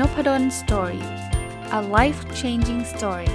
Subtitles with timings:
[0.00, 1.04] Nopadol story
[1.78, 3.30] a life changing story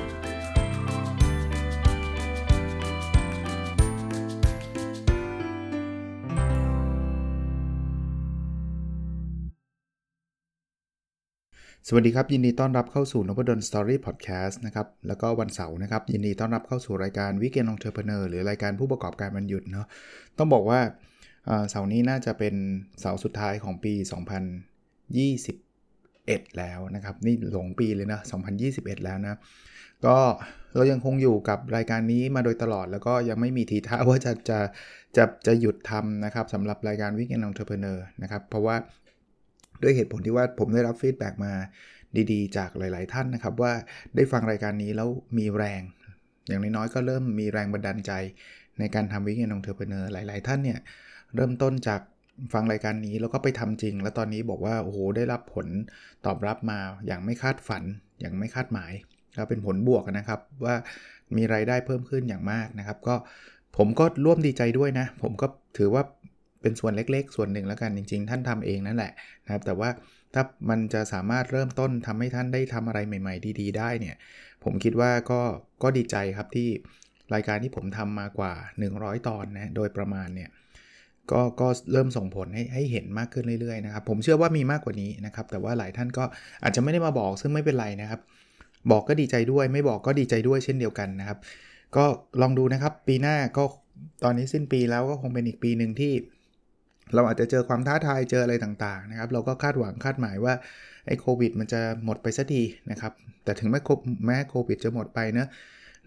[11.87, 19.87] สวัสดีครับ ยินดีต้อนรับเข้าสู่นพดล Story Podcast นะครับแล้วก็วันเสาร์นะครับยินดีต้อนรับเข้าสู่รายการ Weekend Entrepreneur หรือรายการผู้ประกอบการวันหยุดเนาะ
[20.37, 20.79] ต้องบอกว่า
[21.69, 22.55] เสาร์นี้น่าจะเป็น
[22.99, 25.70] เสาร์สุดท้ายของปี 2020
[26.39, 28.19] 2021 แล้วนะครับ นี่หลงปีเลยนะ
[28.61, 29.39] 2021 แล้วนะ
[30.05, 30.17] ก็
[30.75, 34.59] เรายังคงอยู่กับรายการนี้มาโดยตลอด แล้วก็ยังไม่มีทีท่าว่าจะจะ
[35.17, 38.75] จะจะหยุดทำนะครับสำหรับรายการ Weekend Entrepreneur นะครับ เพราะว่า
[39.81, 41.53] ด้วยเหตุผลที่ว่าผมได้รับ feedback มา
[42.31, 43.73] ดีๆ จากหลาย ๆ ท่านนะครับ ว่า
[44.15, 45.81] ได้ฟังรายการนี้แล้วมีแรง
[46.47, 48.11] อย่างน้อยๆก็เริ่มมีแรงบันดาลใจ
[48.79, 50.79] ในการทำ Weekend Entrepreneur หลาย ๆ ท่านเนี่ย
[51.35, 52.01] เริ่มต้นจาก
[52.53, 55.67] ฟังรายการนี้แล้วก็ไปทำจริง แล้วตอนนี้บอกว่าโอ้โหได้รับผล
[56.25, 57.83] ตอบรับมาอย่างไม่คาดฝัน
[58.19, 58.91] อย่างไม่คาดหมาย
[59.37, 60.75] ก็เป็นผลบวกนะครับว่า
[61.35, 63.15] มีไรายได้เพิ่มขึ้นอย่างมากนะครับ ก็
[63.77, 65.47] ผมก็ร่วมดีใจด้วยนะ ผมก็
[65.77, 66.03] ถือว่า
[66.61, 69.11] เป็นส่วนเล็กๆ ส่วนหนึ่งแล้วกันจริง ๆ ท่านทำเองนั่นแหละ
[69.45, 69.89] นะครับ แต่ว่า
[70.33, 74.15] ถ้ามันจะสามารถเริ่มต้นทำให้ท่านได้ทำอะไรใหม่ ๆ ดีๆ ได้เนี่ย
[74.63, 75.41] ผมคิดว่าก็
[75.83, 76.69] ก็ดีใจครับที่
[77.33, 78.53] รายการที่ผมทำมากว่า
[78.91, 80.49] 100 ตอนนะโดยประมาณเนี่ย
[81.31, 86.23] ก็ก็เริ่มส่งผลให้ให้เห็นมากขึ้นเรื่อยๆนะครับผมเชื่อว่ามีมากกว่านี้นะครับแต่ว่าหลายท่านก็
[86.63, 88.19] อาจจะไม่ได้มาบอกซึ่งไม่เป็นไรนะครับ
[88.91, 91.37] บอกก็ดีใจด้วย ไม่บอกก็ดีใจด้วยเช่นเดียวกันนะครับ
[91.95, 92.05] ก็
[92.41, 93.63] ลองดูนะครับปีหน้าก็
[94.23, 96.13] ตอนนี้สิ้นปีแล้วก็คงเป็นอีกปีหนึ่งที่
[97.13, 100.53] เราอาจจะเจอความท้าทายเจออะไรต่างๆนะครับ เราก็คาดหวังคาดหมายว่า
[101.07, 103.79] ไอ้โควิดมันจะหมดไปสักทีนะครับ แต่ถึงแม้
[104.25, 105.47] แม้โควิดจะหมดไปเนะ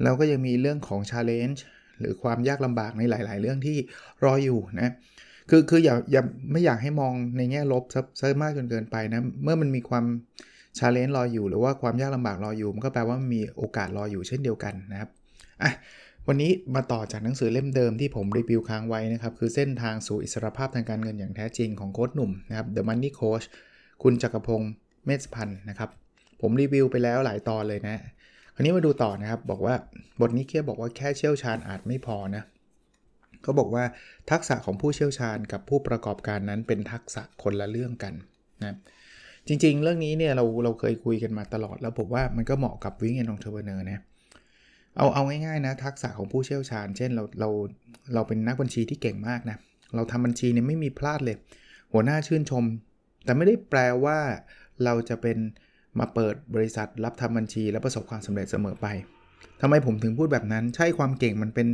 [0.02, 1.60] เราก็ยังมีเรื่องของ challenge
[2.00, 3.76] หรือความยากลำบากในหลาย ๆ เรื่องที่
[4.24, 4.92] รออยู่นะ
[5.50, 7.84] คือคืออย่าอย่าไม่อยากให้มองในแง่ลบ
[8.20, 10.04] ซะมากจนเกินไปนะเมื่อมันมีความ
[10.78, 15.10] challenge รออยู่ หรือว่าความยากลำบากรออยู่ มันก็แปลว่ามันมีโอกาสรออยู่เช่นเดียวกันนะครับ
[15.62, 15.72] อะ
[16.28, 23.46] วันนี้มาต่อจากหนังสือเล่มเดิมที่ผมรีวิวค้างไว้นะครับ คือเส้นทางสู่อิสรภาพทางการเงินอย่างแท้จริงของโค้ชหนุ่มนะครับ The Money Coach
[24.02, 24.72] คุณจักรพงศ์
[25.06, 25.90] เมธพันธ์นะครับ
[26.40, 27.96] ผมรีวิวไปแล้วหลายตอนเลยนะ
[28.54, 29.74] คราวนี้มาดูต่อนะครับ บอกว่า
[30.20, 32.42] บทนี้เขียนบอกว่าแค่เชี่ยวชาญอาจไม่พอนะ
[33.42, 33.84] เขาบอกว่า
[34.30, 38.14] ทักษะของผู้เชี่ยวชาญกับผู้ประกอบการนั้นเป็นทักษะคนละเรื่องกัน
[38.62, 38.76] นะ
[39.48, 44.02] จริง ๆ เรื่องนี้เนี่ยเราเราเคยคุยกันมาตลอด แล้วผมว่ามันก็เหมาะกับ Weekend Entrepreneur นะ
[44.96, 47.48] เอาเอาง่ายๆนะทักษะของผู้เชี่ยวชาญ เช่นเราเรา
[48.14, 49.56] เราเป็นนักบัญชีที่เก่งมากนะ
[49.94, 51.36] เราทำบัญชีเนี่ยไม่มีพลาดเลย
[51.92, 52.64] หัวหน้าชื่นชม
[53.24, 54.18] แต่ไม่ได้แปลว่า
[54.84, 55.38] เราจะเป็น
[55.98, 58.86] มาเปิดบริษัทรับทำบัญชี และประสบความสำเร็จเสมอไป
[59.60, 61.68] ทำไมผมถึงพูดแบบนั้น ใช่ความเก่งมันเป็น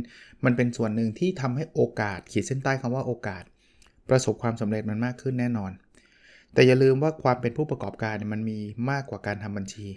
[0.45, 3.43] มันเป็นส่วนหนึ่งที่ทำให้โอกาส ขีดเส้นใต้คำว่าโอกาส
[4.09, 5.71] ประสบความสำเร็จมันมากขึ้นแน่นอน
[6.53, 8.57] แต่อย่าลืมว่าความเป็นผู้ประกอบการมันมี
[8.89, 9.87] มากกว่าการทำบัญชี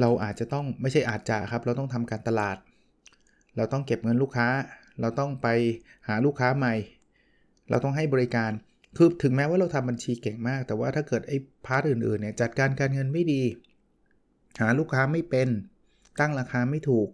[0.00, 2.56] เราอาจจะต้องไม่ใช่อาจจะครับ เราต้องทำการตลาด
[3.56, 4.48] เราต้องเก็บเงินลูกค้า
[5.00, 5.48] เราต้องไป
[6.08, 6.74] หาลูกค้าใหม่
[7.70, 8.50] เราต้องให้บริการ
[8.96, 11.36] คือถึงแม้ว่าเราทำบัญชีเก่งมาก แต่ว่าถ้าเกิดไอ้
[11.66, 13.42] พาร์ทอื่นๆเนี่ยจัดการการเงินไม่ดี
[14.60, 15.48] หาลูกค้าไม่เป็น
[16.20, 17.08] ตั้งราคาไม่ถูก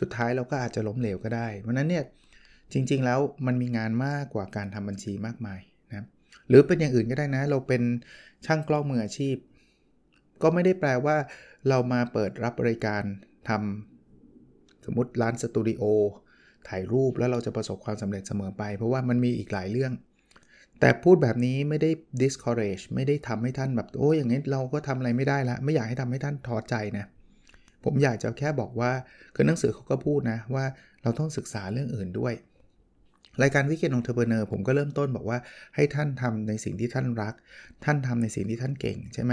[0.00, 2.04] สุดท้ายเราก็อาจจะล้มเหลวก็ได้ เพราะนั้นเนี่ย
[2.72, 5.60] จริง ๆ แล้วมันมีงานมากกว่าการทำบัญชีมากมาย
[5.90, 6.06] นะ
[6.48, 7.82] หรือเป็นอย่างอื่นก็ได้นะ เราเป็น
[8.46, 9.36] ช่างกล้องมืออาชีพ
[10.42, 11.16] ก็ไม่ได้แปลว่า
[11.68, 13.02] เรามาเปิดรับบริการ
[13.48, 15.82] ทำสมมติร้านสตูดิโอ
[16.68, 19.92] ถ่ายรูปแล้วเราจะประสบความสำเร็จเสมอไป เพราะว่ามันมีอีกหลายเรื่อง
[20.80, 21.90] แต่พูดแบบนี้ไม่ได้
[22.22, 27.04] discourage ไม่ได้ทำให้ท่านแบบโอ้อย่างนี้เราก็ทำอะไรไม่ได้ละไม่อยากให้ทำให้ท่านท้อใจนะ
[27.84, 28.90] ผมอยากจะแค่บอกว่า
[29.34, 30.64] คือหนังสือเขาก็พูดนะว่า
[31.02, 32.34] เราต้องศึกษาเรื่องอื่นด้วย
[33.42, 35.38] รายการวิกเกนองเทอร์เบเนอร์ผมก็เริ่มต้นบอกว่า
[35.74, 37.34] ให้ท่านทำในสิ่งที่ท่านรัก
[37.84, 39.32] ท่านทำในสิ่งที่ท่านเก่งใช่ไหม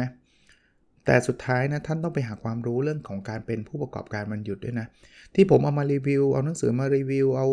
[1.06, 4.88] แต่สุดท้ายนะท่านต้องไปหาความรู้เรื่องของการเป็นผู้ประกอบการมันหยุดด้วยนะ
[5.36, 7.48] ที่ผมเอามารีวิว เอาหนังสือมารีวิว เอา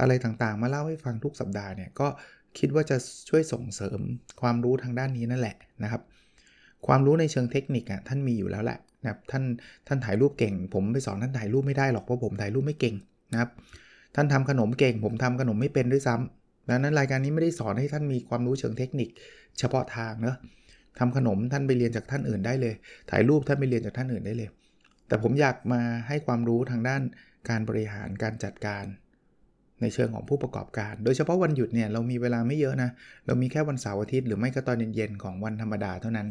[0.00, 2.08] อะไรต่างๆ มาเล่าให้ฟังทุกสัปดาห์เนี่ยก็
[2.58, 2.96] คิดว่าจะ
[3.28, 4.00] ช่วยส่งเสริม
[4.40, 6.02] ความรู้ทางด้านนี้นั่นแหละนะครับ
[6.86, 9.44] ความรู้ในเชิงเทคนิคอะท่านมีอยู่แล้วแหละนะครับท่าน
[9.86, 12.94] ท่านถ่ายรูปเก่ง ผมไปสอนท่านถ่ายรูปไม่ได้หรอกเพราะผมถ่ายรูปไม่เก่ง
[13.32, 13.50] นะครับ
[14.14, 19.08] ท่านทำขนมเก่ง ผมทำขนมไม่เป็นด้วยซ้ำดังนั้นรายการนี้ไม่ได้สอนให้ท่านมีความรู้เชิงเทคนิค
[19.58, 20.36] เฉพาะทางเนอะ
[20.98, 22.74] ทำขนมท่านไปเรียนจากท่านอื่นได้เลย
[23.10, 24.50] ถ่ายรูปท่านไปเรียนจากท่านอื่นได้เลย
[25.08, 27.02] แต่ผมอยากมาให้ความรู้ทางด้าน
[27.48, 28.84] การบริหารการจัดการ
[29.84, 32.90] ในเชิงของผู้ประกอบการ โดยเฉพาะวันหยุดเนี่ยเรามีเวลาไม่เยอะนะ
[33.26, 36.28] เรามีแค่วันเสาร์อาทิตย์หรือไม่ก็ตอนเย็นๆของวันธรรมดาเท่านั้น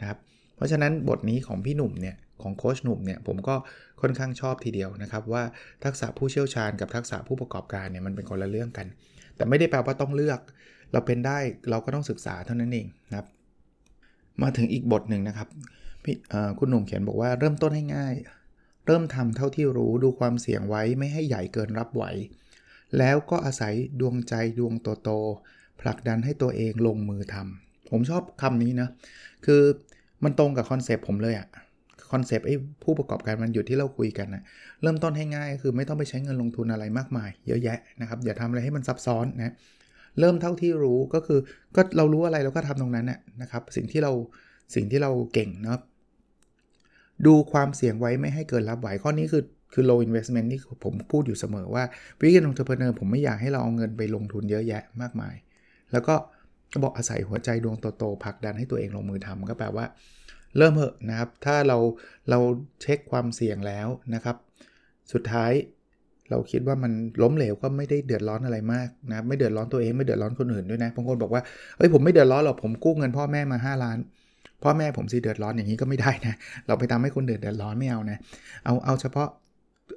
[0.00, 0.18] นะครับ
[0.56, 3.54] เพราะฉะนั้นบทนี้ของพี่หนุ่มเนี่ยของโค้ชหนุ่มเนี่ยผมก็
[4.00, 5.42] ค่อนข้างชอบทีเดียวนะครับว่า
[5.84, 8.86] ทักษะผู้เชี่ยวชาญกับทักษะผู้ประกอบการเนี่ยมันเป็นคนละเรื่องกัน
[9.36, 10.40] แต่ไม่ได้แปลว่าต้องเลือก
[10.92, 11.38] เราเป็นได้
[11.70, 13.26] เราก็ต้องศึกษาเท่านั้นเองนะครับ
[14.42, 15.48] มาถึงอีกบทหนึ่งนะครับ
[16.58, 18.14] คุณหนุ่มเขียนบอกว่าเริ่มต้นให้ง่าย
[18.86, 22.04] เริ่มทำเท่าที่รู้ดูความเสี่ยงไว้ไม่ให้ใหญ่เกินรับไหว
[22.98, 28.88] แล้วก็อาศัยดวงใจดวงโตๆผลักดันให้ตัวเองลงมือทำผมชอบคำนี้นะ
[29.46, 29.62] คือ
[30.24, 31.48] มันตรงกับคอนเซปต์ผมเลยอะ
[32.12, 34.42] concept ไอ้ผู้ประกอบการมันอยู่ที่เราคุยกันนะ
[34.82, 39.54] เริ่มต้นให้ง่ายคือไม่ต้องไปใช้เงินลงทุนอะไรมากมาย เยอะแยะนะครับอย่าทำอะไรให้มันซับซ้อนนะ
[40.20, 41.40] เริ่มเท่าที่รู้ก็คือ
[41.76, 43.06] ก็เรารู้อะไรเราก็ทำตรงนั้น
[43.42, 44.12] นะครับ สิ่งที่เรา
[44.74, 45.82] สิ่งที่เราเก่งนะครับ
[47.26, 51.84] ดูความเสี่ยงไว้ไม่ให้เกินรับไหวข้อนี้คือ คือ low investment ที่ผมพูดอยู่เสมอว่า
[52.18, 55.34] Weekend Entrepreneur ผมไม่อยากให้เราเอาเงินไปลงทุนเยอะแยะมากมาย
[55.92, 56.14] แล้วก็
[56.82, 59.84] บอกอาศัยหัวใจดวงโตๆผลักดันให้ตัวเองลงมือทำก็แปลว่า
[60.58, 61.78] เริ่มเหอะนะครับ ถ้าเรา
[62.30, 62.38] เรา
[62.82, 64.36] เช็คความเสี่ยงแล้วนะครับ
[65.12, 65.52] สุดท้าย
[66.30, 66.92] เราคิดว่ามัน
[67.22, 71.42] ล้มเหลวก็ไม่ได้เดือดร้อนอะไรมากนะไม่เดือดร้อนตัวเองไม่เดือดร้อนคนอื่นด้วยนะบางคนบอกว่า
[71.76, 73.98] เอ้ยผมไม่เดือดร้อนหรอกผมกู้เงินพ่อแม่มา 5 ล้าน
[74.62, 76.34] พ่อแม่ผมสิเดือดร้อนอย่างนี้ก็ไม่ได้นะ
[76.66, 78.18] เราไปทำให้คนเดือดร้อนไม่เอานะ
[78.64, 79.28] เอาเอาเฉพาะ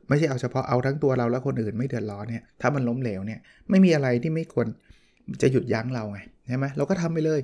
[0.08, 3.40] ไม่ใช่เอาเฉพาะเอาทั้งตัวเราและคนอื่นไม่เดือดร้อนเนี่ยถ้ามันล้มเหลวเนี่ย
[3.70, 4.68] ไม่มีอะไรที่ไม่ควร
[5.42, 7.40] จะหยุดยั้งเราไงใช่ไหมเราก็ทำไปเลย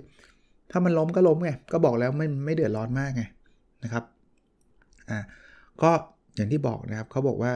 [0.72, 3.24] ถ้ามันล้มก็ล้มไงก็บอกแล้วไม่ไม่เดือดร้อนมากไง
[3.84, 4.04] นะครับ
[5.10, 5.20] อ่า
[5.82, 5.92] ก็
[6.36, 7.54] อย่างที่บอกนะครับเขาบอกว่า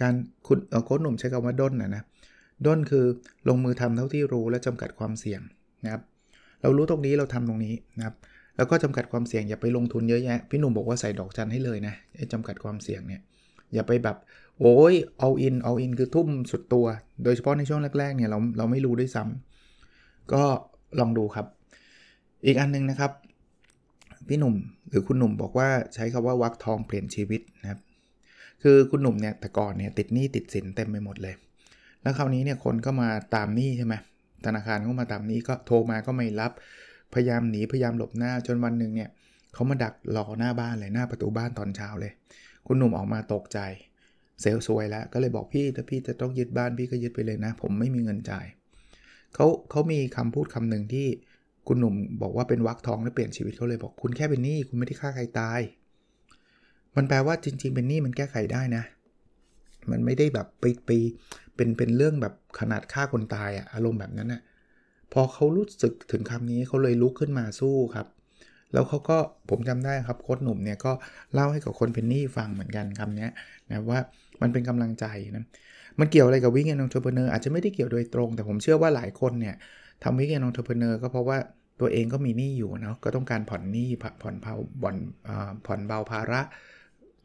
[0.00, 0.14] การ
[0.46, 2.02] คุณโค้ชหนุ่มใช้คำว่าด้นนะนะ
[2.66, 3.04] ด้นคือ
[3.48, 5.40] ลงมือทำเท่าที่รู้และจำกัดความเสี่ยง
[5.84, 6.02] นะครับ
[6.62, 8.14] เรารู้ตรงนี้เราทำตรงนี้นะครับ
[8.56, 11.94] แล้วก็จำกัดความเสี่ยงอย่าไปลงทุนเยอะแยะพี่หนุ่มบอกว่าใส่ดอกจันให้เลยนะ
[12.32, 13.20] จำกัดความเสี่ยงเนี่ย
[13.74, 14.16] อย่าไปแบบ
[14.60, 14.94] โอ้ย
[15.26, 16.86] all in all in คือทุ่มสุดตัว
[17.24, 20.42] โดยเฉพาะในช่วงแรกๆเนี่ยเราเราไม่รู้ด้วยซ้ำก็
[21.00, 21.46] ลองดูครับ
[22.46, 23.12] อีกอันนึงนะครับ
[24.28, 24.54] พี่หนุ่ม
[24.88, 27.80] หรือคุณหนุ่มบอกว่าใช้คาว่าวักทองเปลี่ยนชีวิตนะครับ
[28.62, 31.34] คือคุณหนุ่มเนี่ยแต่ก่อนเนี่ยติดหนี้ติดสินเต็มไปหมดเลย
[32.02, 33.94] แล้วคราวนี้เนี่ยคนก็มาตามหนี้ใช่ไหม
[34.44, 36.52] ธนาคารก็มาตามหนี้ก็โทรมาก็ไม่รับ
[37.14, 39.10] พยายามหนีพยายามหลบหน้าจนวันหนึ่งเนี่ย
[39.54, 42.12] เขามาดักรอหน้าบ้านเลยหน้าประตูบ้านตอนเช้าเลย
[42.66, 43.58] คุณหนุ่มออกมาตกใจ
[44.40, 48.46] เซลซวยแล้ว ก็เลยบอกพี่ถ้าพี่จะต้องยึดบ้านพี่ก็ยึดไปเลยนะ ผมไม่มีเงินจ่าย
[49.34, 51.06] เขาเขามีคำพูดคำหนึ่งที่
[51.68, 55.60] คุณหนุ่มบอกว่าเป็นวักทองและเปลี่ยนชีวิตเขาเลยบอกคุณแค่เป็นหนี้คุณไม่ได้ฆ่าใครตาย
[56.96, 58.84] มันแปลว่าจริง ๆ เป็นหนี้มันแก้ไขได้นะ
[59.90, 60.90] มันไม่ได้แบบไปไป
[61.56, 64.40] เป็นเป็นเรื่องแบบขนาดฆ่าคนตายอะอารมณ์แบบนั้นอะ
[65.12, 68.06] พอเขารู้สึกถึงคำนี้เขาเลยลุกขึ้นมาสู้ครับ
[68.72, 69.16] แล้วเขาก็
[69.50, 70.92] ผมจำได้ครับโค้ชหนุ่มเนี่ยก็
[71.34, 73.28] เล่าให้กับคนเป็นหนี้ฟังเหมือนกันคำนี้
[73.70, 73.98] นะว่า
[74.42, 75.44] มันเป็นกำลังใจนะ
[76.00, 79.54] มันเกี่ยวอะไรกับ Weekend Entrepreneur อาจจะไม่ได้เกี่ยวโดยตรง แต่ผมเชื่อว่าหลายคนเนี่ย
[80.04, 81.38] ทำ Weekend Entrepreneur ก็เพราะว่า
[81.80, 83.88] ตัวเองก็มีหนี้อยู่เนาะก็ต้องการผ่อนหนี้
[84.22, 84.96] ผ่อนเผาบ่อน
[85.66, 86.40] ผ่อนเบาภาระ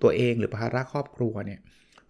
[0.04, 1.60] ตัวเองหรือภาระครอบครัวเนี่ย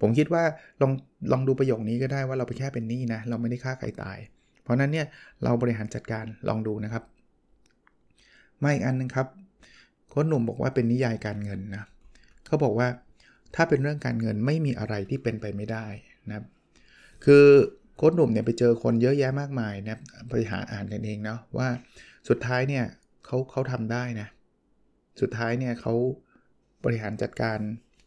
[0.02, 0.44] ผมคิดว่า
[0.82, 0.92] ลอง
[1.32, 4.18] ลองดูประโยคนี้ก็ได้ว่าเราไปแค่เป็นหนี้นะเราไม่ได้ฆ่าใครตาย
[4.64, 5.06] เพราะนั้นเนี่ย
[5.44, 7.04] เราบริหารจัดการลองดูนะครับ
[8.64, 9.28] มาอีกอันนึงครับ
[10.10, 11.84] โค้ชหนุ่มบอกว่าเป็นนิยายการเงินนะ
[12.48, 12.88] เขาบอกว่า
[13.56, 15.86] ถ้าเป็นเรื่องการเงินไม่มีอะไรที่เป็นไปไม่ได้
[16.28, 16.46] นะครับ
[17.26, 17.46] คือ
[17.96, 20.00] โค้ชหนุ่มเนี่ยไปเจอคนเยอะแยะมากมายนะ
[20.30, 21.68] ไปหาอ่านกันเองเนาะว่า
[22.30, 22.84] สุดท้ายเนี่ย
[23.26, 24.28] เขาเขาทำได้นะ
[25.22, 25.94] สุดท้ายเนี่ยเขา
[26.86, 27.58] บริหารจัดการ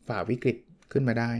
[0.08, 0.56] ฝ่าวิกฤต
[0.92, 1.30] ขึ้นมาได้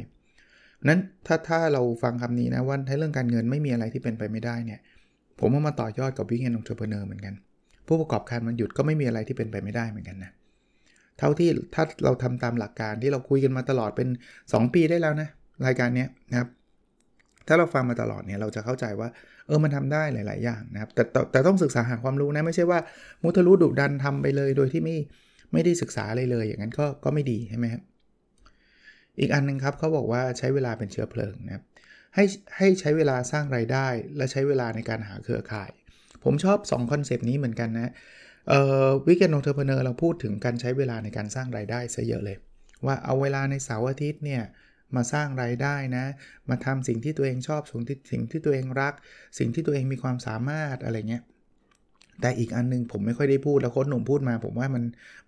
[0.88, 4.81] นั้นถ้าถ้าเราฟังคำนี้นะว่าในเรื่องการเงินไม่มีอะไรที่เป็นไปไม่ได้เนี่ย
[5.38, 7.34] ผมว่ามาต่อยอดกับวิกเอนองเทอร์เพเนอร์เหมือนกัน
[7.91, 10.32] ผู้ประกอบการมันหยุดก็ไม่มีอะไรที่เป็นไปไม่ได้เหมือนกันนะ
[11.19, 14.09] เท่าที่ถ้าเราทำตามหลักการที่เราคุยกันมาตลอดเป็น
[14.41, 15.29] 2 ปีได้แล้วนะ
[15.67, 16.49] รายการนี้นะครับ
[17.47, 19.09] ถ้าเราฟังมาตลอดเนี่ยเราจะเข้าใจว่า
[19.47, 22.79] เออมันทำได้หลาย ๆ อย่างนะครับแต่แต่แต่ต้องศึกษาหาความรู้นะไม่ใช่ว่า
[23.23, 24.97] มุทะลุดุดันทำไปเลย โดยที่ไม่
[25.53, 27.82] ไม่ได้ศึกษาอะไรเลย อย่างนั้นก็ก็ไม่ดีใช่ไหมครับ
[29.20, 31.65] อีกอันนึงครับเขาบอกว่าใช้เวลาเป็นเชื้อเพลิงนะครับ
[32.15, 32.25] ให้
[32.56, 35.70] ให้ใช้เวลาสร้างรายได้ และใช้เวลาในการหาเครือข่าย
[36.24, 37.93] ผมชอบ2 concept นี้เหมือนกันนะ
[38.48, 42.36] เอ่อ Weekend Entrepreneur เราพูดถึงการใช้เวลาในการสร้างรายได้ซะเยอะเลย
[42.86, 44.43] ว่าเอาเวลาในเสาร์อาทิตย์เนี่ย
[44.96, 46.05] มาสร้างรายได้นะ
[46.50, 48.94] มาทำสิ่งที่ตัวเองชอบสิ่งที่สิ่งที่ตัวเองรัก
[49.39, 51.22] สิ่งที่ตัวเองมีความสามารถอะไรเงี้ย
[52.20, 54.82] แต่อีกอันนึงผมไม่ค่อยได้พูดแล้วโค้ชหนุ่มพูดมา ผมว่ามัน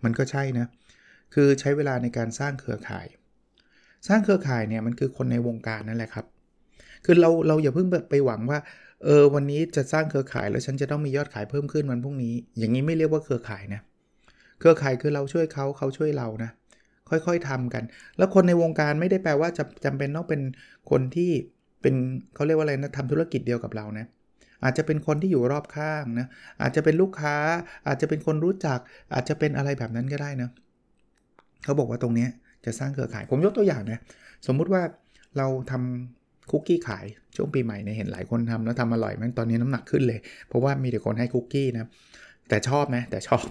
[0.04, 0.66] มันก็ใช่นะ
[1.34, 3.06] คือใช้เวลาในการสร้างเครือข่าย
[4.08, 6.26] สร้างเครือข่ายเนี่ยมันคือคนในวงการนั่นแหละครับ
[7.04, 8.58] คือเราเราอย่าเพิ่งไปหวังว่า
[9.04, 13.80] เออวันนี้จะสร้างเครือข่ายแล้วฉันจะต้องมียอดขายเพิ่มขึ้นวันพรุ่งนี้ อย่างนี้ไม่เรียกว่าเครือข่ายนะ
[14.59, 16.50] เครือข่ายคือเราช่วยเขาเขาช่วยเรานะ
[17.09, 17.85] ค่อยๆทำกัน
[18.18, 20.40] แล้วคนในวงการไม่ได้แปลว่าจะจำเป็นต้องเป็น
[20.90, 21.30] คนที่
[21.82, 21.94] เป็น
[22.35, 24.06] เขาเรียกว่าอะไรนะทำธุรกิจเดียวกับเรานะ
[24.64, 26.26] อาจจะเป็นคนที่อยู่รอบข้างนะ
[26.62, 27.37] อาจจะเป็นลูกค้า
[27.87, 28.78] อาจจะเป็นคนรู้จัก
[29.14, 30.49] อาจจะเป็นอะไรแบบนั้นก็ได้นะ
[31.64, 32.26] เขาบอกว่าตรงนี้
[32.64, 34.00] จะสร้างเครือข่าย ผมยกตัวอย่างนะ
[34.47, 34.82] สมมุติว่า
[35.38, 37.04] เราทำ คุกกี้ขาย
[37.37, 40.18] ช่วงปีใหม่เนี่ยเห็นหลายคนทำแล้วทำอร่อยมั้งตอนนี้น้ำหนักขึ้นเลย
[40.49, 41.87] เพราะว่ามีแต่คนให้คุกกี้นะ
[42.49, 43.44] แต่ชอบนะแต่ชอบ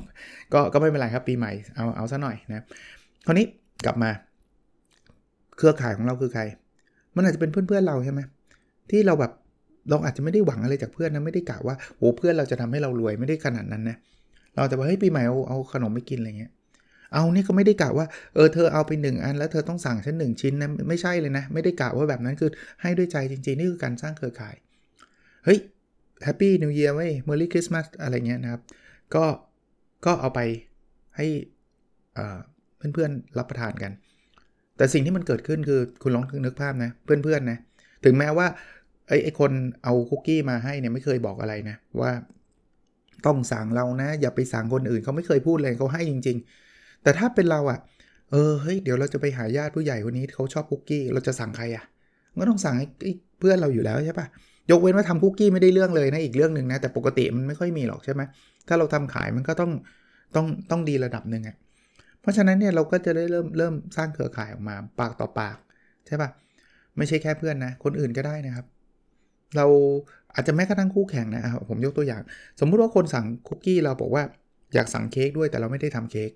[0.54, 2.64] ก็ก็ไม่เป็นไรครับปีใหม่เอาเอาซะหน่อยนะ
[3.26, 3.46] คราวนี้
[3.86, 4.10] กลับมา
[5.58, 6.44] เครือข่ายของเราคือใคร
[7.16, 8.22] มันอาจจะเป็นเพื่อนๆเราใช่ไหม
[8.90, 9.32] ที่เราแบบ
[9.90, 13.98] เราอาจจะไม่ได้หวังอะไรจากเพื่อนนะไม่ได้กะว่าโอ้เพื่อนเราจะทำให้เรารวยไม่ได้ขนาดนั้นนะ
[14.56, 16.52] เราจะบอกเฮ้ยปีใหม่เอาเอาขนมไปกินอะไรเงี้ย
[17.14, 22.50] เอานี่ก็ไม่ได้กะว่าเออเธอเอาไปหนึ่งอันแล้วเธอต้องสั่งฉันหนึ่งชิ้นนะไม่ใช่เลยนะ ไม่ได้กะว่าแบบนั้นคือ
[22.82, 24.56] ให้ด้วยใจจริงๆ นี่คือการสร้างเครือข่าย
[25.46, 25.60] เฮ้ย
[26.24, 28.62] แฮปปี้นิวเยียร์ไว้เมอร์รี่คริสต์มาสอะไรเงี้ยนะครับ
[29.16, 29.26] ก็
[30.06, 30.40] ก็เอาไป
[31.18, 31.28] ให้
[32.94, 33.92] เพื่อนๆรับประทานกัน
[34.78, 37.60] แต่สิ่งที่มันเกิดขึ้นคือคุณลองนึกภาพนะเพื่อนๆนะ
[38.06, 38.48] ถึงแม้ว่า
[39.08, 39.52] ไอ้ไอ้คน
[39.84, 42.12] เอาคุกกี้มาให้เนี่ยไม่เคยบอกอะไรนะว่า
[43.26, 46.38] ต้องสั่งเรานะ อย่าไปสั่งคนอื่นเขาไม่เคยพูดเลยเขาให้จริง
[47.04, 47.80] แต่ถ้าเป็นเราอะ่ะ
[48.32, 51.84] เออเฮ้ยเดี๋ยวเราจะไปหาญาติผู้ใหญ่คนนี้เขาชอบคุกกี้เราจะสั่งใครอะ่ะ
[52.40, 52.88] ก็ต้องสั่งให้
[53.40, 54.28] เพื่อนเราอยู่แล้วใช่ปะ
[54.72, 58.22] ยกเว้นว่าทำคุกกี้ไม่ได้เรื่องเลยนะอีกเรื่องหนึ่งนะแต่ปกติมันไม่ค่อยมีหรอกใช่ไหม
[58.68, 59.72] ถ้าเราทำขายมันก็ต้อง
[60.36, 61.56] ต้องต้องดีระดับหนึ่งอะ่ะ
[62.22, 65.58] เพราะฉะนั้นเนี่ยเราก็จะได้เริ่มเริ่มสร้างเครือข่ายออกมาปากต่อปาก
[66.08, 66.30] ใช่ปะ
[66.98, 68.66] ไม่ใช่แค่เพื่อนนะคนอื่นก็ได้นะครับ
[69.58, 69.66] เรา
[70.36, 72.22] อาจจะแม้กระทั่งคู่แข่งนะผมยกตัวอย่าง
[72.60, 74.24] สมมุติว่าคนสั่งคุกกี้เราบอกว่า
[74.74, 76.32] อยากสั่งเค้กด้วยแต่เราไม่ได้ทำเค้ก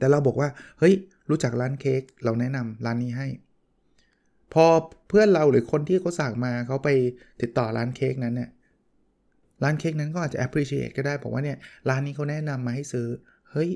[0.00, 0.94] แต่เราบอกว่าเฮ้ย
[1.30, 3.28] รู้จักร้านเค้กเราแนะนำร้านนี้ให้
[4.52, 4.64] พอ
[5.08, 6.88] เพื่อนเราหรือคนที่เขาสั่งมาเขาไป
[7.40, 8.50] ติดต่อร้านเค้กนั้นเนี่ย
[9.62, 13.06] ร้านเค้กนั้นก็อาจจะ appreciate ก็ได้บอกว่าเนี่ยร้านนี้เขาแนะนำมาให้ซื้อ
[13.50, 13.70] เฮ้ย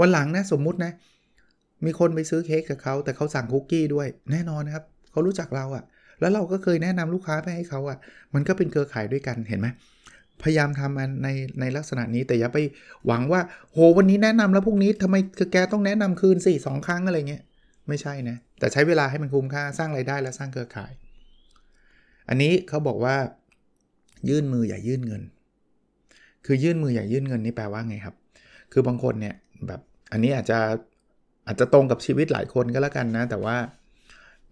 [0.00, 0.92] วันหลังนะสมมุตินะ
[1.84, 5.84] มีคนไปซื้อเค้กกับเขาแต่เขาสั่งคุกกี้ด้วย แน่นอนนะครับเขารู้จักเราอะ
[6.20, 7.98] แล้วเราก็เคยแนะนำลูกค้าไปให้เขาอะ่ะ
[8.34, 9.68] มันก็เป็นเครือข่ายด้วยกันเห็นไหม
[10.42, 11.28] พยายามทำมันใน
[11.60, 12.58] ในลักษณะนี้แต่อย่าไป
[13.06, 13.40] หวังว่า
[13.72, 15.16] โหวันนี้แนะนำแล้วพรุ่งนี้ทำไม
[15.52, 17.42] แกต้องแนะนำคืนสี่สองครั้งอะไรเงี้ย
[17.88, 20.92] ไม่ใช่นะ แต่ใช้เวลาให้มันคุ้มค่าสร้างไรายได้และสร้างเครือข่าย
[22.28, 23.16] อันนี้เขาบอกว่า
[24.28, 25.22] ยื่นมืออย่ายื่นเงิน
[26.46, 28.14] คือยื่นมืออย่ายื่นเงินนี่แปลว่าไงครับ
[28.72, 29.34] คือบางคนเนี่ย
[29.66, 29.80] แบบ
[30.12, 30.58] อันนี้อาจจะ
[31.46, 33.56] อาจจะตรงกับชีวิตหลายคนก็แล้วกันนะ แต่ว่า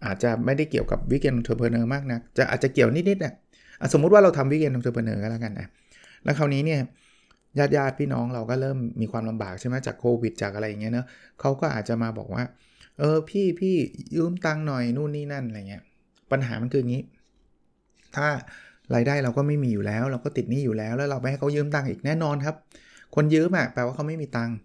[0.05, 3.33] อาจจะไม่ได้เกี่ยวกับ Weekend Entrepreneur มากนะจะอาจจะเกี่ยวนิดๆนะ
[3.93, 5.67] สมมุติว่าเราทำ Weekend Entrepreneur ก็แล้วกันนะ
[6.23, 6.79] แล้วคราวนี้เนี่ย
[7.59, 11.05] ญาติญาติพี่น้องเราก็เริ่มมีความลำบากใช่ไหมจากโควิดจากอะไรอย่างเงี้ยเนาะ
[11.39, 12.43] เขาก็อาจจะมาบอกว่า
[12.99, 13.75] เออพี่พี่
[14.15, 15.83] ยืมตังค์หน่อยนู่นนี่นั่นอะไรเงี้ย
[16.31, 17.03] ปัญหามันคืออย่างนี้
[18.15, 18.27] ถ้า
[18.95, 22.55] รายได้เราก็ไม่มีอยู่แล้ว เราก็ติดหนี้อยู่แล้ว แล้วเราไปให้เขายืมตังค์อีกแน่นอนครับ
[23.15, 24.55] คนยืมอะแปลว่าเขาไม่มีตังค์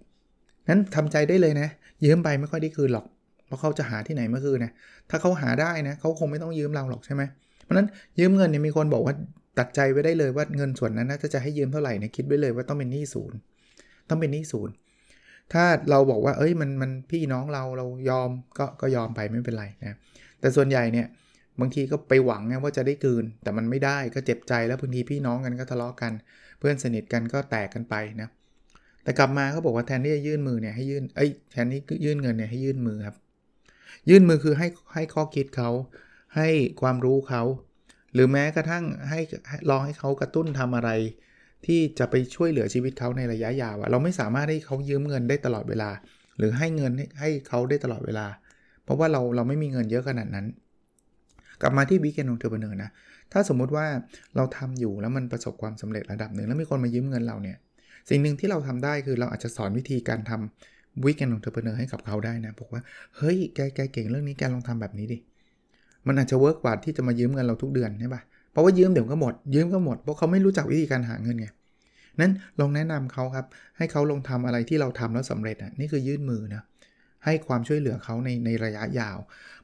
[0.68, 1.68] นั้นทำใจได้เลยนะ
[2.04, 3.06] ยืมไปไม่ค่อยได้คืนหรอก
[3.46, 4.72] เพราะเขาจะหาที่ไหนเมื่อคืนนะ
[5.10, 7.22] ถ้าเขาหาได้นะเขาคงไม่ต้องยืมเราหรอกใช่ไหม
[7.70, 9.14] ราะนั้นยืมเงินเนี่ยมีคนบอกว่า
[9.58, 13.36] ตัดใจไว้ได้เลยว่าเงินส่วนนั้นนะถ้าจะให้ยืมเท่าไหร่เนี่ยคิดไว้เลยว่าต้องเป็นหนี้ศูนย์
[14.08, 14.74] ต้องเป็นหนี้ศูนย์
[15.52, 19.96] ถ้าเราบอกว่าเอ้ยมันมันพี่น้องเราเรายอมก็ก็ยอมไปไม่เป็นไรนะ
[20.40, 21.06] แต่ส่วนใหญ่เนี่ย
[21.60, 26.12] บางทีก็ไปหวังไงว่าจะได้คืน แต่มันไม่ได้ก็เจ็บใจแล้วบางทีพี่น้องกันก็ทะเลาะกัน
[26.58, 28.28] เพื่อนสนิทกันก็แตกกันไปนะ
[29.02, 33.16] แต่กลับมาเขาบอกว่าแทนที่จะยื่นมือเนี่ยให้ยื่นเอ้ยแทนที่ยื่นเงินเนี่ยให้ยื่นมือครับ
[34.08, 35.70] ยื่นมือคือให้ให้ข้อคิดเขา
[36.36, 36.48] ให้
[36.80, 37.42] ความรู้เขา
[38.14, 39.20] หรือแม้กระทั่งให้
[39.70, 40.90] ลองให้เขากระตุ้นทำอะไร
[41.66, 45.90] ที่จะไปช่วยเหลือชีวิตเขาในระยะยาวเราไม่สามารถให้เขายืมเงินได้ตลอดเวลา
[46.38, 48.26] หรือให้เงินให้เขาได้ตลอดเวลา
[48.84, 50.46] เพราะว่าเราเราไม่มีเงินเยอะขนาดนั้น
[51.60, 52.90] กลับมาที่ Weekend Entrepreneur นะ
[53.32, 53.86] ถ้าสมมุติว่า
[54.36, 57.56] เราทำอยู่แล้วมันประสบความสำเร็จระดับหนึ่งแล้วมีคนมายืมเงินเราเนี่ย
[58.08, 62.82] สิ่งหนึ่งที่เราทำได้คือเราอาจจะสอนวิธีการทำ Weekend Entrepreneur ให้กับเขาได้นะบอกว่า
[63.16, 65.18] เฮ้ยแกแกเก่งเรื่องนี้แกลองทำแบบนี้ดิ
[66.06, 71.48] มันอาจจะเวิร์กกว่าที่จะมายืมเงินเราทุกเดือนใช่ปะเพราะว่ายืมเดี๋ยวก็หมด ยืมก็หมดเพราะเขาไม่รู้จักวิธีการหาเงินไง
[72.20, 76.62] นั้นลองแนะนำเขาครับ ให้เขาลองทำอะไรที่เราทำแล้วสำเร็จอะนี่คือยื่นมือนะ
[77.24, 79.18] ให้ความช่วยเหลือเขาในในระยะยาว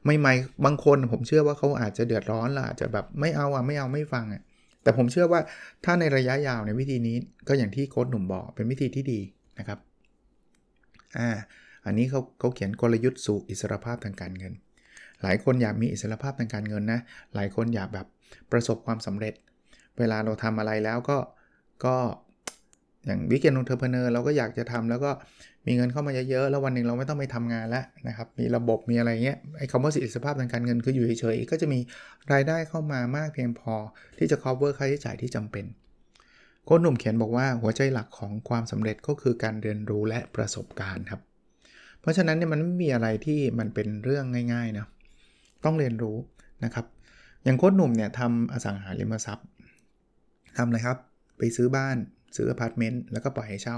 [0.05, 0.33] ไม่ไม่
[0.65, 4.41] บางคนผมเชื่อว่าเขาอาจจะเดือดร้อนละอาจจะแบบไม่เอาอะไม่เอาไม่ฟังอะ
[4.83, 5.41] แต่ผมเชื่อว่า
[5.85, 7.15] ถ้าในระยะยาวในวิธีนี้
[7.47, 9.19] ก็อย่างที่โค้ดหนุ่มบอกเป็นวิธีที่ดี
[9.59, 9.79] นะครับ
[11.17, 11.29] อ่า
[11.85, 14.53] อันนี้เขาเขาเขียนกลยุทธ์สู่อิสรภาพทางการเงิน
[15.23, 16.99] หลายคนอยากมีอิสรภาพทางการเงินนะ
[17.35, 18.07] หลายคนอยากแบบ
[18.51, 19.33] ประสบความสำเร็จ
[19.97, 21.17] เวลาเราทำอะไรแล้วก็
[21.85, 21.95] ก็
[23.05, 25.11] อย่าง Weekend Entrepreneur เราก็อยากจะทำแล้วก็
[25.67, 31.79] มีเงินเข้ามาเยอะๆแล้ววันหนึ่งเราไม่ต้องไปทำงานแล้วนะครับมีระบบมีอะไรเงี้ยไอ้คำว่าอิสรภาพทางการเงินคืออยู่เฉยๆก็จะมี
[32.33, 33.73] รายได้เข้ามามากเพียงพอ
[34.17, 35.65] ที่จะ cover ค่าใช้จ่ายที่จำเป็น
[36.65, 41.21] โค้ชหนุ่มเขียนบอกว่าหัวใจหลักของความสำเร็จก็คือการเรียนรู้และประสบการณ์ครับ
[42.01, 44.85] เพราะฉะนั้นเนี่ยมันไม่มีอะไรที่มันเป็นเรื่องง่ายๆนะ
[45.65, 46.17] ต้องเรียนรู้
[46.65, 46.85] นะครับ
[47.43, 49.47] อย่างโค้ดหนุ่มเนี่ยทำอสังหาริมทรัพย์
[50.57, 50.97] ทำอะไรครับ
[51.37, 51.97] ไปซื้อบ้าน
[52.35, 53.77] ซื้ออพาร์ตเมนต์แล้วก็ปล่อยให้เช่า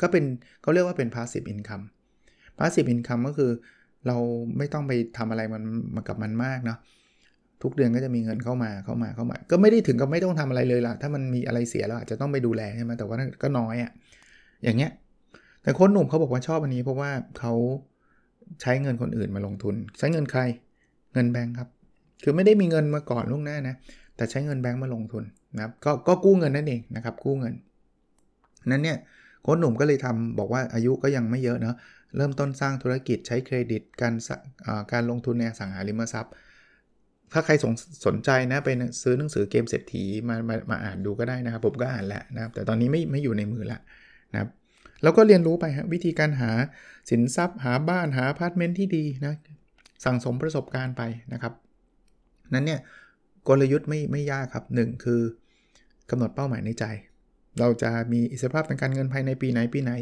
[0.00, 0.24] ก็เป็น
[0.62, 1.84] เขาเรียกว่าเป็น passive income
[2.58, 3.50] passive income ก็คือ
[4.06, 4.16] เรา
[4.58, 5.62] ไม่ต้องไปทำอะไรมัน
[5.96, 6.78] มากับมันมากเนาะ
[7.62, 13.90] ทุกเดือนก็จะมีเงินเข้ามาเข้ามาเข้ามา ก็ไม่ได้ถึงกับไม่ต้องทำอะไรเลยล่ะ ถ้ามันมีอะไรเสียแล้วอาจจะต้องไปดูแลใช่ไหมแต่ว่าก็น้อยอะ่ะ
[14.64, 14.90] อย่างเงี้ย
[15.62, 17.54] แต่คนหนุ่มเขาบอกว่าชอบอันนี้เพราะว่าเขา
[18.62, 20.40] ใช้เงินคนอื่นมาลงทุน ใช้เงินใคร
[21.16, 21.68] เงินแบงค์ครับ
[22.22, 23.74] คือไม่ได้มีเงินมาก่อนล่วงหน้านะ
[24.16, 25.24] แต่ใช้เงินแบงค์มาลงทุน
[25.56, 27.54] นะครับก็ก็กู้เงินนั่นเองนะครับ กู้เงิน
[28.70, 28.98] นั้นเนี่ย
[29.42, 31.76] โค้ชหนุ่มก็เลยทำบอกว่าอายุก็ยังไม่เยอะเนาะ
[32.16, 34.14] เริ่มต้นสร้างธุรกิจใช้เครดิตการ
[34.92, 36.32] การลงทุนในสังหาริมทรัพย์
[37.32, 37.74] ถ้าใครสน
[38.06, 38.68] สนใจนะไป
[39.02, 43.78] ซื้อหนังสือเกมเศรษฐีมามามาอ่านดูก็ได้นะครับ ผมก็อ่านแล้วนะครับ แต่ตอนนี้ไม่ไม่อยู่ในมือละ
[44.32, 44.48] นะครับ
[45.02, 46.50] แล้วก็เรียนรู้ไปฮะวิธีการหา
[47.10, 49.34] สินทรัพย์หาบ้านหาอพาร์ตเมนต์ที่ดีนะ
[50.04, 51.52] สั่งสมประสบการณ์ไปนะครับ
[52.54, 52.80] นั้นเนี่ย
[53.48, 55.20] กลยุทธ์ไม่ไม่ยากครับ 1 คือ
[56.10, 56.84] กำหนดเป้าหมายในใจ
[57.60, 59.92] เราจะมีอิสรภาพทางการเงินภายในปีไหนปีไหน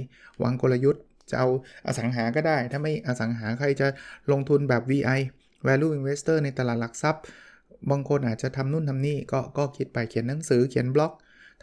[0.43, 1.49] วางกลยุทธ์จะเอา
[1.87, 3.87] อสังหาก็ได้ ถ้าไม่อสังหาใครจะ
[4.33, 5.21] ลงทุนแบบ VI
[5.67, 7.23] value investor ในตลาดหลักทรัพย์
[7.91, 11.13] บางคนอาจจะทำนู่นทำนี่ก็ก็คิดไปเขียนหนังสือเขียนบล็อก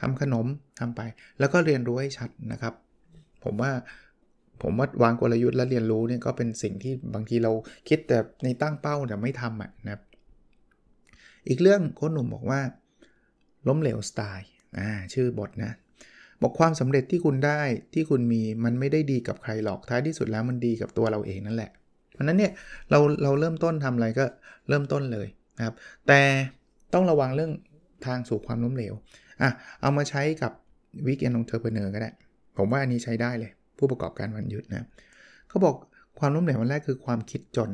[0.01, 0.45] ทำขนม
[0.79, 1.01] ทำไป
[1.39, 2.73] แล้วก็เรียนรู้ให้ชัดนะครับ
[3.43, 3.71] ผมว่า
[4.61, 7.51] ผมว่าวางกลยุทธ์และเรียนรู้เนี่ยก็เป็นสิ่งที่บางทีเรา
[7.89, 10.01] คิดแต่ในตั้งเป้าแต่ไม่ทำอะนะครับ
[11.47, 12.61] อีกเรื่องโค้ชหนุ่มบอกว่า
[13.67, 14.49] ล้มเหลวสไตล์
[14.79, 15.71] อ่าชื่อบทนะ
[16.41, 17.61] บอกความสำเร็จที่คุณได้
[17.93, 21.71] ที่คุณมีมันไม่ได้ดีกับใครหรอกท้ายที่สุดแล้วมันดีกับตัวเราเองนั่นแหละ
[22.13, 22.51] เพราะนั้นเนี่ย
[22.91, 24.25] เราเราเริ่มต้นทำอะไรก็
[24.69, 25.27] เริ่มต้นเลย
[25.57, 25.75] นะครับ
[26.07, 26.19] แต่
[26.93, 27.51] ต้องระวังเรื่อง
[28.05, 28.93] ทางสู่ความล้มเหลว
[29.41, 29.49] อะ
[29.81, 30.51] เอามาใช้กับ
[31.07, 32.11] weekend entrepreneur ก็ได้
[32.57, 33.51] ผมว่าอันนี้ใช้ได้เลย
[33.81, 34.85] ผู้ประกอบการวันหยุดนะ
[35.49, 35.75] เขาบอก
[36.19, 37.69] ความล้มเหลววันแรกคือความคิดจน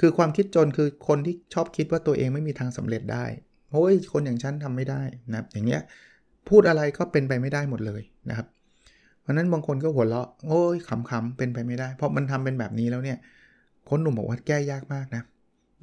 [0.00, 3.24] คือความคิดจนคือคนที่ชอบคิดว่าตัวเองไม่มีทางสำเร็จได้
[3.70, 5.02] โอ้ยคนอย่างฉันทำไม่ได้
[5.32, 5.82] นะอย่างเงี้ย
[6.48, 8.46] พูดอะไรก็เป็นไปไม่ได้หมดเลยนะครับ
[9.20, 13.18] เพราะนั้นบางคนก็หัวเราะโอ้ยขำๆเป็นไปไม่ได้ เพราะมันทำเป็นแบบนี้แล้วเนี่ย
[13.88, 15.22] โค้ชหนุ่มบอกว่าแก้ยากมากนะ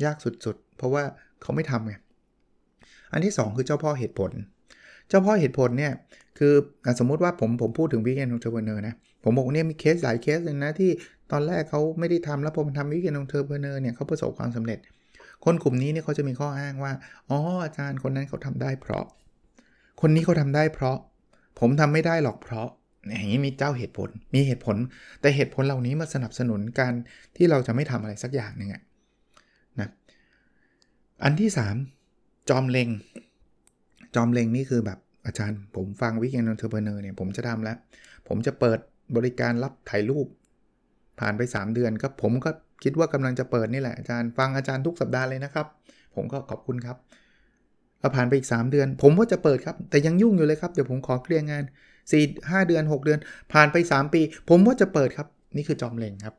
[0.04, 1.04] ยากสุดๆ เพราะว่า
[1.42, 1.94] เขาไม่ทำไง
[3.12, 4.32] อันที่ 2 คือเจ้าพ่อเหตุผล
[5.10, 5.94] เจ้าพ่อเหตุผลเนี่ย
[6.38, 6.54] คือ
[7.00, 10.92] สมมุติว่าผมผมพูดถึง weekend entrepreneur นะ ผมบอกเนี่ยมีเคสหลายเคสเลยนะที่
[11.32, 14.80] ตอนแรกเขาไม่ได้ทำแล้วพอมาทำ weekend entrepreneur เนี่ยเขาประสบความสำเร็จ
[15.46, 16.94] คนกลุ่มนี้เนี่ยเขาจะมีข้ออ้างว่า
[17.30, 19.06] อ๋ออาจารย์คนนั้นเขาทำได้เพราะ
[20.02, 20.98] คนนี้เขาทำได้เพราะ
[21.60, 22.68] ผมทำไม่ได้หรอกเพราะ
[23.10, 24.78] อย่างนี้มีเจ้าเหตุผล มีเหตุผล
[25.22, 26.94] แต่เหตุผลเหล่านี้มาสนับสนุนการ
[27.36, 28.82] ที่เราจะไม่ทำอะไรสักอย่างหนึ่งอะ
[29.80, 29.90] นะ
[31.24, 31.50] อันที่
[32.00, 32.90] 3 จอมเล็ง
[34.16, 37.78] จอมเล็งนี่คือแบบอาจารย์ผมฟัง weekend entrepreneur เนี่ยผมจะทำแล้ว
[38.28, 38.80] ผมจะเปิด
[39.16, 40.28] บริการรับถ่ายรูป
[41.20, 42.50] ผ่านไป 3 เดือนก็ผมก็
[42.84, 45.68] คิดว่ากำลังจะเปิดนี่แหละอาจารย์ฟังอาจารย์ทุกสัปดาห์เลยนะครับ
[46.16, 46.98] ผมก็ขอบคุณครับ
[48.00, 51.64] เราผ่านไปอีก 3 เดือน ผมว่าจะเปิดครับ แต่ยังยุ่งอยู่เลยครับ เดี๋ยวผมขอเคลียร์งาน
[52.12, 53.20] 4 5 เดือน 6 เดือน
[53.54, 56.36] ผ่านไป 3 ปี ผมว่าจะเปิดครับ นี่คือจอมเลงครับ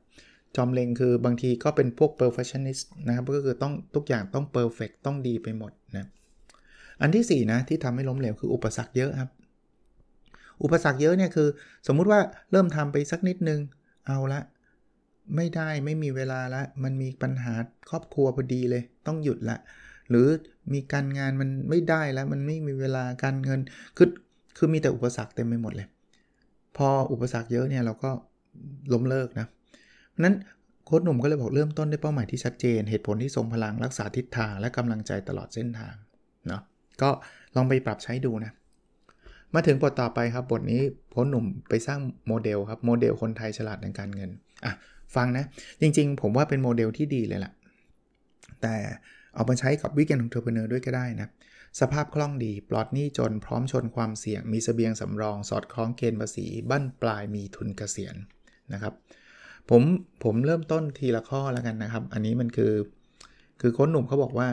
[0.57, 6.09] จอมเลงคือบางทีก็เป็นพวก perfectionist นะครับ ก็คือต้องทุกอย่างต้อง perfect ต้องดีไปหมดนะ
[7.01, 9.31] อันที่ 4 นะ ที่ทำให้ล้มเหลวคืออุปสรรคเยอะครับ
[10.63, 11.49] อุปสรรคเยอะเนี่ยคือ
[11.87, 13.61] สมมุติว่าเริ่มทำไปสักนิดนึง
[14.07, 14.41] เอาละ
[15.37, 17.55] ไม่ได้ไม่มีเวลาละ มันมีปัญหา
[17.91, 19.57] ครอบครัวพอดีเลย ต้องหยุดละ
[20.11, 20.27] หรือ
[20.73, 23.61] มีการงานมันไม่ได้แล้ว มันไม่มีเวลาการเงิน
[23.97, 24.09] คือ
[24.57, 25.89] คือมีแต่อุปสรรคเต็มไปหมดเลย
[26.77, 28.11] พออุปสรรคเยอะเนี่ยเราก็
[28.93, 29.47] ล้มเลิกนะ
[30.25, 30.35] นั้น
[30.85, 35.95] โค้ชหนุ่มก็เลยบอกเริ่มต้นด้วยเป้าหมายที่ชัดเจน เหตุผลที่ทรงพลังรักษาทิศทางและกำลังใจตลอดเส้นทาง
[36.49, 36.63] เนาะ
[37.03, 37.11] ก็
[37.57, 38.53] ลองไปปรับใช้ดูนะ
[39.55, 40.81] มาถึงบทต่อไปครับบทนี้
[41.11, 44.31] โค้ชหนุ่มไปสร้างโมเดลครับโมเดลคนไทยฉลาดในการเงิน
[44.65, 44.73] อะ
[45.15, 45.45] ฟังนะ
[45.81, 47.53] จริงๆ ผมว่าเป็นโมเดลที่ดีเลยล่ะ
[48.63, 48.75] แต่
[49.35, 51.29] เอามาใช้กับ weekend entrepreneur ด้วยก็ได้นะ
[51.81, 58.17] สภาพคล่องดีปลอดหนี้จนพร้อมชนความเสี่ยง มีเสบียงสำรอง สอดคล้องเกณฑ์ภาษีบั้นปลายมีทุนเกษียณ
[58.73, 58.95] นะครับ
[59.71, 59.83] ผม
[60.25, 62.73] ผมเริ่มต้นทีละข้อแล้วกันนะครับ อันนี้มันคือ
[63.61, 64.49] คือคนหนุ่มเขาบอกว่า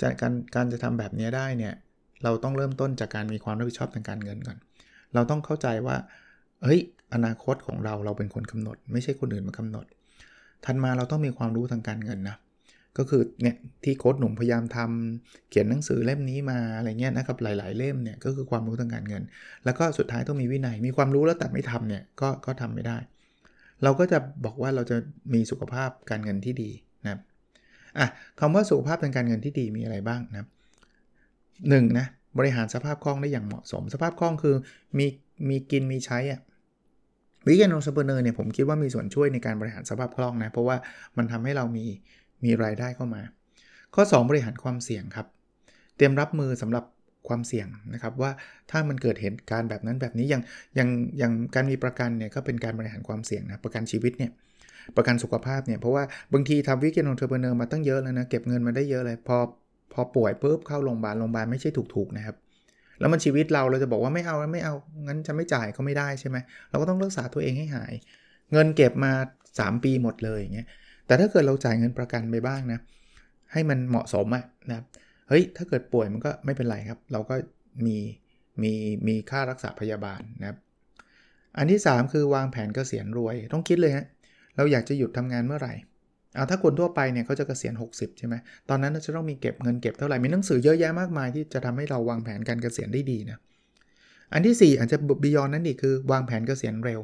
[0.00, 1.74] การการจะทำแบบนี้ได้เนี่ย
[2.24, 4.58] เราต้องเริ่มต้นจากการมีความรับผิดชอบทางการเงินก่อน
[5.14, 5.96] เราต้องเข้าใจว่า
[6.64, 6.80] เฮ้ย
[7.14, 9.86] อนาคตของเราเราเป็นคนกำหนด ไม่ใช่คนอื่นมากำหนด
[10.64, 12.36] ทันมาเราต้องมีความรู้ทางการเงินนะ
[12.98, 19.22] ก็คือเนี่ยที่โค้ดหนุ่มพยายามทำเขียนหนังสือเล่มนี้มาอะไรเงี้ยนะครับหลาย ๆ เล่มเนี่ยก็คือความรู้ทางการเงิน
[19.64, 22.98] แล้วก็สุดท้ายต้องมีวินัย มีความรู้แล้วแต่ไม่ทำเนี่ยก็ก็ทำไม่ได้
[23.82, 24.96] เราก็จะบอกว่าเราจะ
[25.34, 26.70] มีสุขภาพการเงินที่ดี
[27.04, 27.18] นะ
[27.98, 28.06] อะ
[28.40, 30.46] คำว่าสุขภาพทางการเงินที่ดีมีอะไรบ้างนะ
[31.68, 32.06] หนึ่งนะ
[32.38, 34.54] บริหารสภาพคล่องได้อย่างเหมาะสม สภาพคล่องคือ
[34.98, 35.06] มี
[35.48, 36.40] มีกินมีใช้อะ
[37.46, 40.76] weekend entrepreneur เนี่ยผมคิดว่ามีส่วนช่วยในการบริหารสภาพคล่องนะ เพราะว่า
[41.16, 41.84] มันทำให้เรามี
[42.44, 43.22] มีรายได้เข้ามา
[43.94, 45.26] ข้อ 2 บริหารความเสี่ยงครับ
[45.96, 46.84] เตรียมรับมือสำหรับ
[47.28, 48.30] ความเสี่ยงนะครับว่า
[48.70, 50.42] ถ้ามันเกิดเหตุการณ์แบบนั้นแบบนี้อย่าง
[50.76, 54.30] อย่างอย่างการมีประกันเนี่ยก็เป็นการบริหารความเสี่ยงนะประกันชีวิตเนี่ย
[54.96, 59.36] ประกันสุขภาพเนี่ยเพราะว่าบางทีทำวิกเกนองเทอร์เบเนอร์มาตั้งเยอะแล้วนะเก็บเงินมาได้เยอะเลยพอ
[59.92, 62.36] พอป่วยปุ๊บเข้าโรงพยาบาลโรงพยาบาลไม่ใช่ถูกๆนะครับ
[63.00, 64.74] แล้วมันชีวิตเราเราจะบอกว่าไม่เอาไม่เอา
[65.06, 66.36] งั้นจะไม่จ่ายก็ไม่ได้ใช่ไหม
[66.70, 67.92] เราก็ต้องรักษาตัวเองให้หาย
[68.52, 69.12] เงินเก็บมา
[69.50, 70.68] 3 ปีหมดเลยอย่างเงี้ย
[71.06, 72.80] แต่ถ้าเกิดเราจ่ายเงินประกันไปบ้างนะ
[73.52, 74.86] ให้มันเหมาะสมอะนะครับ
[75.28, 77.34] เฮ้ยถ้าเกิดป่วยมันก็ไม่เป็นไรครับ เราก็
[77.86, 77.96] มี
[78.62, 78.72] มี
[79.06, 80.58] มีค่ารักษาพยาบาลนะครับ
[81.58, 84.06] อันที่ 3 คือวางแผนเกษียณรวย ต้องคิดเลยฮะ
[84.56, 85.74] เราอยากจะหยุดทำงานเมื่อไหร่
[86.36, 88.34] อาถ้าคนทั่วไปเนี่ยเขาจะเกษียณ 60 ใช่ไหม
[88.68, 93.38] ตอนนั้นจะต้องมีเก็บเงินเก็บเท่าไหร่ มีหนังสือเยอะแยะมากมายที่จะทำให้เราวางแผนการเกษียณได้ดีนะ
[94.32, 97.00] อันที่ 4 อาจจะบียอนนั้นอีกคือวางแผนเกษียณเร็ว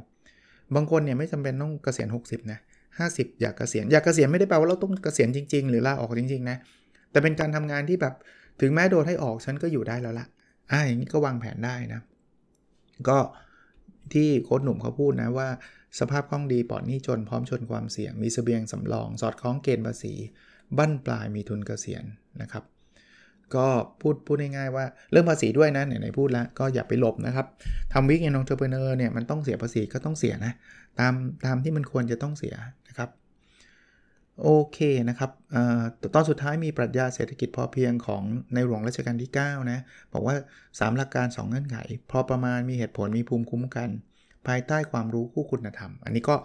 [0.75, 2.59] บางคนเนี่ยไม่จำเป็นต้องเกษียณ 60 นะ
[2.99, 6.57] 50 อยากเกษียณ อยากเกษียณไม่ได้แปลว่าเราต้องเกษียณจริง ๆ หรือลาออกจริงๆนะ
[7.11, 8.15] แต่เป็นการทำงานที่แบบ
[8.61, 10.27] ถึงแม้โดนให้ออกฉันก็อยู่ได้แล้วละ
[10.71, 12.01] อ่าอย่างนี้ก็วางแผนได้นะ
[13.09, 13.19] ก็
[14.13, 15.49] ที่โค้ชหนุ่มเขาพูดนะว่า
[16.01, 20.15] สภาพคล่องดีปลอดหนี้จนพร้อมชนความเสี่ยง มีเสบียงสำรอง สอดคล้องเกณฑ์ภาษี
[20.79, 22.05] บั้นปลายมีทุนเกษียณ
[22.43, 22.65] นะครับ
[23.55, 23.67] ก็
[24.01, 27.47] พูดพูดง่ายๆว่าเรื่องภาษีด้วยนะไหนๆพูดแล้วก็อย่าไปหลบนะครับ
[27.93, 30.53] ทำ weekend entrepreneur เนี่ยมันต้องเสียภาษีก็ต้องเสียนะ
[30.99, 31.13] ตาม
[31.45, 32.55] ตามที่มันควรจะต้องเสีย
[32.89, 33.11] นะครับ
[34.43, 34.79] โอเค
[35.09, 35.31] นะครับ
[36.15, 38.23] ตอนสุดท้ายมีปรัชญาเศรษฐกิจพอเพียงของ
[38.55, 39.79] ในหลวงรัชกาลที่ 9 นะ
[40.13, 41.79] บอกว่า 3 หลักการ 2 เงื่อนไข
[42.11, 43.91] พอประมาณมีเหตุผลมีภูมิคุ้มกัน
[44.49, 46.37] ภายใต้ความรู้คู่คุณธรรม อันนี้ก็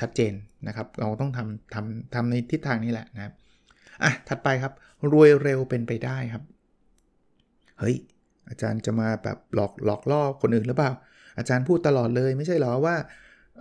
[0.00, 0.32] ชัดเจน
[0.68, 3.32] นะครับ เราต้องทำทำทำในทิศทางนี้แหละนะครับ
[4.02, 4.72] อะถัดไปครับ
[5.12, 6.42] รวยเร็วเป็นไปได้ครับ
[7.78, 7.96] เฮ้ย
[8.48, 10.92] อาจารย์จะมาแบบหลอกหลอกล่อคนอื่นหรือเปล่า
[11.38, 12.96] อาจารย์พูดตลอดเลยไม่ใช่หรอว่า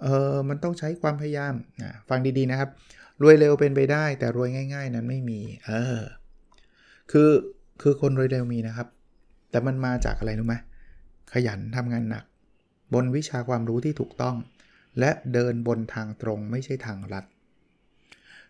[0.01, 2.69] เออมันต้องใช้ความพยายามนะฟังดีๆนะครับ
[3.21, 6.01] รวยเร็วเป็นไปได้ แต่รวยง่าย ๆ นั้นไม่มีเออ
[7.11, 7.29] คือ
[7.81, 8.87] คือคนรวยเร็วมีนะครับ
[9.51, 10.55] แต่มันมาจากอะไรรู้ไหม
[11.33, 12.25] ขยันทำงานหนัก
[12.93, 14.35] บนวิชาความรู้ที่ถูกต้อง
[14.99, 17.25] และเดินบนทางตรงไม่ใช่ทางลัด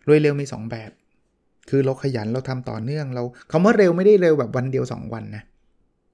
[0.06, 0.90] รวยเร็วมี 2 แบบ
[1.70, 5.42] คือเราขยันเราทำต่อเนื่องเราคำว่าเร็วไม่ได้เร็วแบบวันเดียว 2 วันนะ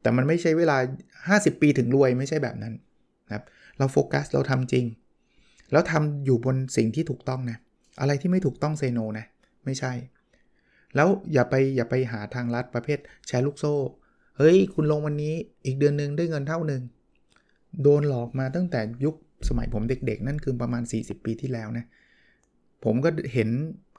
[0.03, 0.77] แต่มันไม่ใช่เวลา
[1.25, 2.75] 50 ปีถึงรวยไม่ใช่แบบนั้น
[3.27, 3.45] นะครับ
[3.79, 4.85] เราโฟกัสเราทำจริง
[5.73, 7.59] แล้วทำอยู่บนสิ่งที่ถูกต้องนะ
[8.01, 9.27] อะไรที่ไม่ถูกต้องเซโนนะ
[9.65, 9.93] ไม่ใช่
[10.95, 13.75] แล้วอย่าไปอย่าไปหาทางลัดประเภทแชร์ลูกโซ่
[14.39, 15.35] เฮ้ย คุณลงวันนี้
[15.65, 16.83] อีกเดือนหนึ่งได้เงินเท่าหนึ่ง
[17.83, 19.15] โดนหลอกมาตั้งแต่ยุค
[19.49, 21.85] สมัยผมเด็กๆ นั่นคือประมาณ 40 ปีที่แล้วนะ
[22.85, 23.49] ผมก็เห็น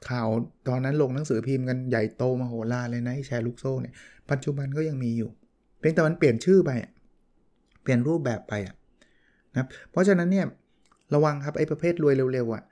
[0.10, 0.28] ข่าว
[0.68, 3.94] ตอนนั้นลงหนังสือพิมพ์กันใหญ่โตมาโหฬารเลยนะแชร์ลูกโซ่เนี่ย
[4.32, 5.30] ปัจจุบันก็ยังมีอยู่
[5.80, 6.72] เพียงแต่มันเปลี่ยนชื่อไป
[7.84, 8.76] เปลี่ยนรูปแบบไปอะ
[9.54, 10.46] นะเพราะฉะนั้นเนี่ย
[11.14, 12.64] ระวังครับไอ้ประเภทรวยเร็วๆอะ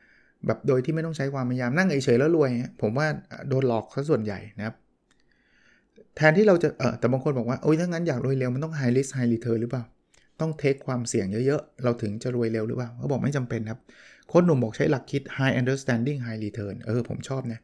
[0.45, 2.49] แบบโดยที่ไม่ต้องใช้ความพยายามนั่งเฉยๆแล้วรวย
[2.81, 3.07] ผมว่า
[3.49, 4.75] โดนหลอกซะส่วนใหญ่นะครับ
[6.15, 9.83] แทนที่เราจะเออแต่บางคนบอกว่าโอ้ยถ้างั้นอยากรวยเร็วมันต้อง high risk high return หรือเปล่า
[10.39, 13.79] ต้องเทคความเสี่ยงเยอะๆ เราถึงจะรวยเร็วหรือเปล่าเขาบอกไม่จำเป็นครับ
[14.27, 17.59] โค้หนุ่มบอกใช้หลักคิด high understanding high return เออผมชอบนะ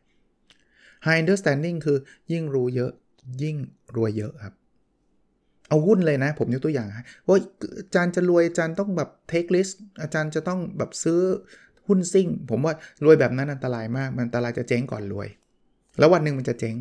[1.05, 1.97] high understanding คือ
[2.31, 2.91] ยิ่งรู้เยอะ
[3.43, 3.55] ยิ่ง
[3.95, 4.53] รวยเยอะครับ
[5.69, 6.87] เอาหุ้นเลยนะ ผมยกตัวอย่าง
[7.27, 7.37] ว่า
[7.79, 11.19] อาจารย์จะรวยอาจารย์ต้องแบบ take risk อาจารย์จะต้องแบบซื้อ
[11.87, 15.27] หุ้นซิ่ง ผมว่ารวยแบบนั้นอันตรายมาก มันอันตรายจะเจ๊งก่อนรวย
[15.99, 16.75] แล้ววันหนึ่งมันจะเจ๊ง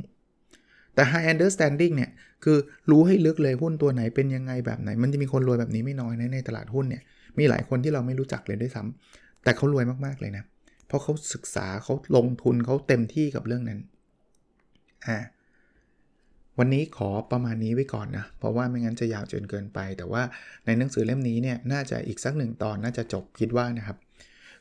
[0.98, 2.10] แต่ high understanding เนี่ย
[2.44, 2.58] คือ
[2.90, 7.02] รู้ให้ลึกเลยหุ้นตัวไหนเป็นยังไงแบบไหน มันจะมีคนรวยแบบนี้ไม่น้อยนะในตลาดหุ้นเนี่ย
[7.38, 10.44] มีหลายคนที่เราไม่รู้จักเลยด้วยซ้ำแต่เขารวยมากๆเลยนะ
[10.86, 13.78] เพราะเขาศึกษาเขาลงทุนเขาเต็มที่กับเรื่องนั้น
[15.06, 15.18] อ่า
[16.58, 20.22] วันนี้ขอประมาณนี้ไว้ก่อนนะ เพราะว่าไม่งั้นจะยาวจนเกินไป แต่ว่า
[20.66, 23.96] ในหนังสือเล่มนี้เนี่ย น่าจะอีกสักหนึ่งตอนน่าจะจบคิดว่านะครับ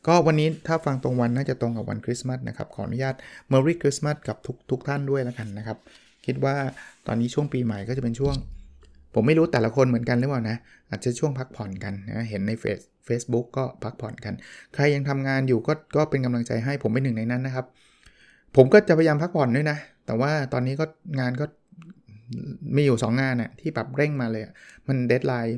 [0.08, 3.16] ก็วันนี้ถ้าฟังตรงวันน่าจะตรงกับวันคริสต์มาสนะครับ ขออนุญาต
[3.52, 5.78] Merry Christmas กับทุกทุกท่านด้วยแล้วกันนะครับ
[6.28, 6.56] คิดว่า
[7.08, 8.36] ตอนนี้ช่วงปีใหม่ก็จะเป็นช่วง
[9.14, 10.58] ผมไม่รู้แต่ละคนเหมือนกันหรือเปล่านะ
[10.90, 14.34] อาจจะช่วงพักผ่อนกันนะเห็นในเฟซเฟซบุ๊กก็พักผ่อนกัน
[14.74, 17.66] ใครยังทำงานอยู่ก็ก็เป็นกำลังใจให้ผมเป็นหนึ่งในนั้นนะครับ
[18.56, 20.86] ผมก็จะพยายามพักผ่อนด้วยนะ แต่ว่าตอนนี้ก็
[21.20, 21.46] งานก็
[22.76, 24.44] มีอยู่ 2 งานน่ะที่ปรับเร่งมาเลย
[24.88, 25.58] มัน deadline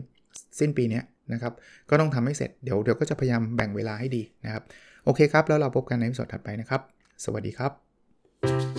[0.59, 1.01] สิ้นปีนี้
[1.33, 1.53] นะครับ
[1.89, 4.63] ก็ต้องทำให้เสร็จเดี๋ยวเดี๋ยวก็จะพยายามแบ่งเวลาให้ดีนะครับ
[5.05, 6.81] โอเคครับ แล้วเราพบกันในวิดีโอถัดไปนะครับ
[7.23, 8.78] สวัสดีครับ